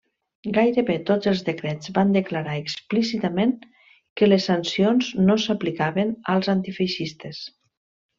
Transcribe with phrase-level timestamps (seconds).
[0.53, 3.53] Gairebé tots els decrets van declarar explícitament
[4.21, 7.43] que les sancions no s'aplicaven als antifeixistes.